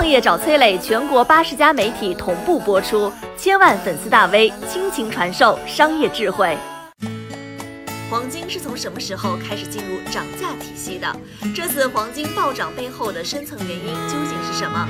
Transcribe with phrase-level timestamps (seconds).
[0.00, 6.56] 创业找崔磊，全国八十家媒体同步播出，千万粉丝大 V 倾情传授商业智慧。
[8.08, 11.14] 黄金是从什么时候开始进入涨价体系的？
[11.54, 14.88] 这次黄金暴涨背后的深层原因究竟是什么？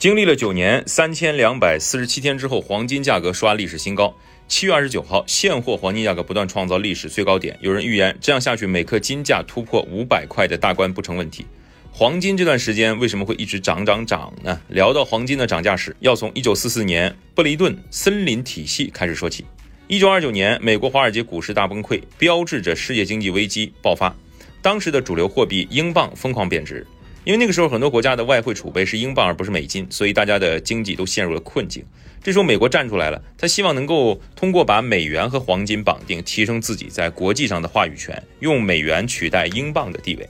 [0.00, 4.14] 经历了九年三千两百四十七天之后，黄金价格刷历史新高。
[4.46, 7.58] 七月二十九号，现货黄金价格不断创造历史最高点。
[7.60, 11.44] 有人预言，这样下去，每克金价突破五百块的大关不成问题。
[11.90, 14.60] 黄金这段时间为什么会一直涨涨涨呢？
[14.68, 19.44] 聊到黄金的涨价史，要从一九四四年布雷顿森林体系开始说起。
[19.88, 24.14] 一九二九年，美国华尔街股市大崩溃，标志着世界经济危机爆发。
[24.62, 26.86] 当时的主流货币英镑疯狂贬值。
[27.28, 31.84] 因为那个时候很多国家的外汇储备是英镑而不是美金，所以大家的经济都陷入了困境。
[32.22, 40.26] 这时候美国站出来了，他希望能够通过把美元和黄金绑定，提升自己在国际上的话语权，用美元取代英镑的地位。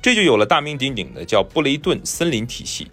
[0.00, 2.86] 这就有了大名鼎鼎的叫布雷顿森林体系。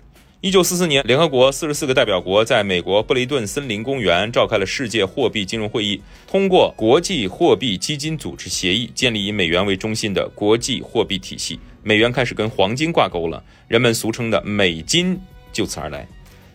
[0.43, 11.57] 一九四四年，联合国四十四个代表国在美国布雷顿森林公园召开了世界货币金融会议，通过国际货币基金组织协议，建立以美元为中心的国际货币体系。
[11.81, 15.17] 美元开始跟黄金挂钩了，人们俗称的美金
[15.53, 16.05] 就此而来。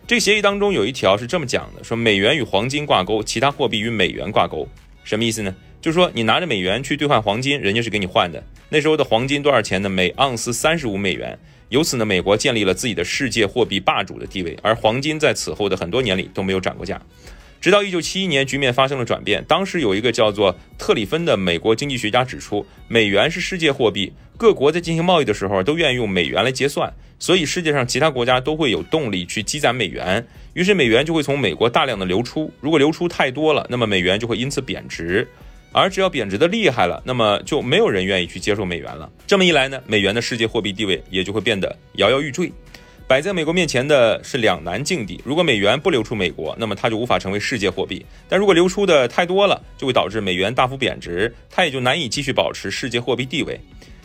[0.05, 4.67] 这个协议当中有一条是这么讲的：说美元与黄金挂钩，其他货币与美元挂钩。
[5.03, 5.55] 什么意思呢？
[5.81, 8.43] 就是说你拿着美元去兑换黄金，人家是给你换的。
[8.69, 9.89] 那时候的黄金多少钱呢？
[9.89, 11.39] 每盎司三十五美元。
[11.69, 16.99] 由此呢，美国建立了自己的世界货币霸主的地位，而黄金在此后的很多年里都没有涨过价。
[17.61, 19.43] 直到一九七一年，局面发生了转变。
[19.47, 32.49] 当时有一个叫做特里芬的美国经济学家指出，美元是世界货币，各国在进行贸易的时候都愿意用美元来结算，所以世界上其他国家都会有动力去积攒美元，于是美元就会从美国大量的流出。
[32.61, 35.27] 如果流出太多了，那么美元就会因此贬值，
[35.71, 39.09] 而只要贬值的厉害了，那么就没有人愿意去接受美元了。
[39.27, 42.51] 这么一来呢，美元的世界货币地位也就会变得摇摇欲坠。
[43.07, 53.59] 摆在美国面前的是两难境地：如果美元不流出美国，那么它就无法成为世界货币；但如果流出的太多了，就会导致美元大幅贬值，它也就难以继续保持世界货币地位。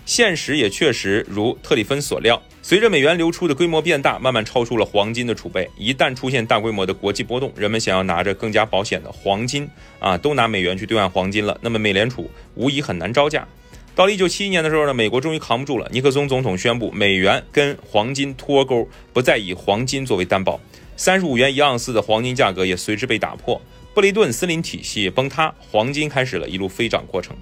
[0.06, 5.69] 现实也确实如特里芬所料，随着美元流出的规模变大，慢慢超出了黄金的储备。
[5.78, 13.48] 一旦出现大规模的国际波动，人们想要拿着更加保险的黄金啊，都拿美元去兑换黄金了，那么美联储无疑很难招架。
[13.94, 15.88] 到了一九七一年的时候呢，美国终于扛不住了。
[15.91, 20.60] 尼克松总统宣布，美元跟黄金脱钩，不再以黄金作为担保，
[20.97, 23.60] 三十五元一盎司的黄金价格也随之被打破。
[23.94, 27.37] 布雷顿森林体系崩塌，黄金开始了一路飞涨过程。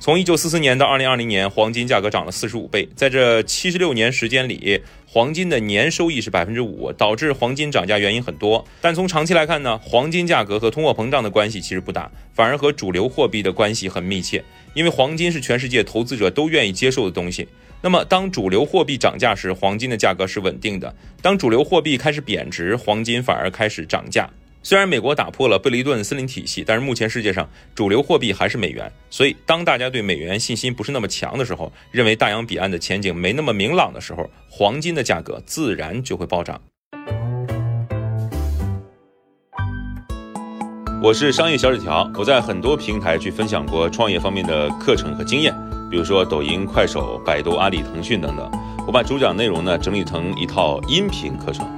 [0.00, 2.88] 从一九四四年到二零二零年，黄金价格涨了四十五倍。
[2.94, 8.64] 在这七十六年时间里，黄金的年收益是百分之五，导致黄金涨价原因很多。
[8.80, 14.44] 但从长期来看呢，黄金价格和通货膨胀的关系其实不大，反而和主流货币的关系很密切。
[14.72, 17.48] 因为黄金是全世界投资者都愿意接受的东西。
[17.82, 24.30] 那么，当主流货币涨价时，黄金的价格是稳定的；当主流货币开始贬值，黄金反而开始涨价。
[24.62, 28.92] 虽然美国打破了贝雷顿森林体系，但是目前世界上主流货币还是美元。
[29.08, 36.60] 所以，当大家对美元信心不是那么强的时候，认为大洋彼岸的前景没那么明朗的时候，黄金的价格自然就会暴涨。
[41.00, 45.54] 我是商业小纸条，我在很多平台去分享过创业方面的课程和经验，
[45.88, 48.50] 比如说抖音、快手、百度、阿里、腾讯等等。
[48.84, 51.77] 我把主讲内容呢整理成一套音频课程。